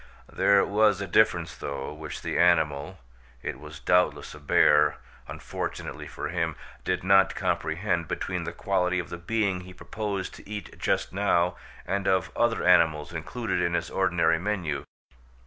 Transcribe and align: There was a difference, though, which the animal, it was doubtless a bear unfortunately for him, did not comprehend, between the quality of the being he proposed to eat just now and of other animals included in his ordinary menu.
There 0.33 0.65
was 0.65 0.99
a 0.99 1.05
difference, 1.05 1.55
though, 1.55 1.93
which 1.93 2.23
the 2.23 2.39
animal, 2.39 2.97
it 3.43 3.59
was 3.59 3.79
doubtless 3.79 4.33
a 4.33 4.39
bear 4.39 4.97
unfortunately 5.27 6.07
for 6.07 6.29
him, 6.29 6.55
did 6.83 7.03
not 7.03 7.35
comprehend, 7.35 8.07
between 8.07 8.43
the 8.43 8.51
quality 8.51 8.97
of 8.97 9.09
the 9.09 9.19
being 9.19 9.59
he 9.61 9.75
proposed 9.75 10.33
to 10.33 10.49
eat 10.49 10.79
just 10.79 11.13
now 11.13 11.55
and 11.85 12.07
of 12.07 12.31
other 12.35 12.63
animals 12.67 13.13
included 13.13 13.61
in 13.61 13.75
his 13.75 13.91
ordinary 13.91 14.39
menu. 14.39 14.85